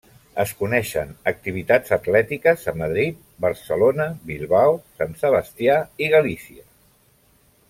Es 0.43 0.51
coneixen 0.61 1.11
activitats 1.31 1.93
atlètiques 1.97 2.65
a 2.73 2.75
Madrid, 2.79 3.21
Barcelona, 3.45 4.09
Bilbao, 4.33 4.75
Sant 5.03 5.17
Sebastià 5.25 5.81
i 6.07 6.11
Galícia. 6.19 6.69